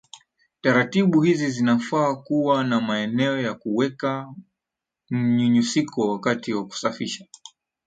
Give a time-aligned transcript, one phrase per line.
[0.61, 4.33] Taratibu hizi zinafaa kuwa na maeneo ya kuweka
[5.09, 7.25] mnyunyusiko wakati wa kusafisha